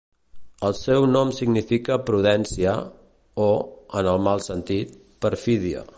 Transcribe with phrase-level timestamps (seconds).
[0.69, 2.75] El seu nom significa 'prudència',
[3.49, 3.53] o,
[4.01, 5.89] en el mal sentit, 'perfídia'.